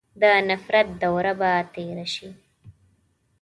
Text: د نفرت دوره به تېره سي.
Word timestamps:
د 0.21 0.23
نفرت 0.49 0.87
دوره 1.01 1.33
به 1.39 1.51
تېره 1.73 2.05
سي. 2.13 2.29